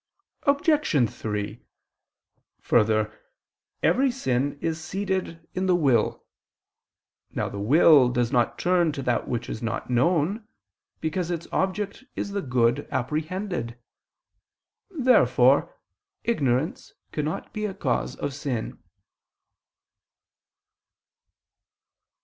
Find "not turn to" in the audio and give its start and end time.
8.31-9.03